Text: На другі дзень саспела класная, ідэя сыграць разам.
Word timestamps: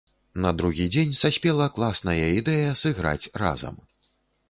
На 0.45 0.53
другі 0.61 0.87
дзень 0.95 1.13
саспела 1.19 1.69
класная, 1.77 2.19
ідэя 2.41 2.75
сыграць 2.85 3.31
разам. 3.47 3.83